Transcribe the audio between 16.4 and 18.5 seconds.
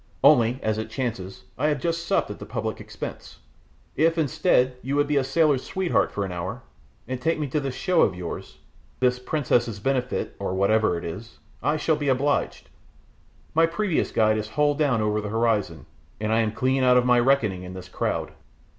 clean out of my reckoning in this crowd."